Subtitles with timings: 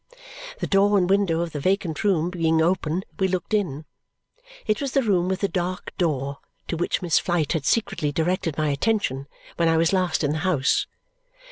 [0.57, 3.85] The door and window of the vacant room being open, we looked in.
[4.65, 6.39] It was the room with the dark door
[6.69, 9.27] to which Miss Flite had secretly directed my attention
[9.57, 10.87] when I was last in the house.